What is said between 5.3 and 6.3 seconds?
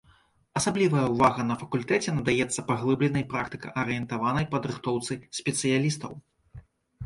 спецыялістаў.